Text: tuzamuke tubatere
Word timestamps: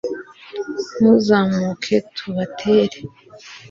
tuzamuke 0.97 1.95
tubatere 2.15 2.99